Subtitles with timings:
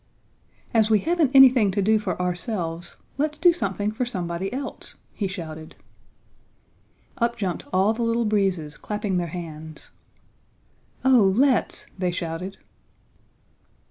[0.73, 5.27] "As we haven't anything to do for ourselves let's do something for somebody else!" he
[5.27, 5.75] shouted.
[7.19, 9.91] Up jumped all the Little Breezes, clapping their hands.
[11.05, 12.57] "Oh let's!" they shouted.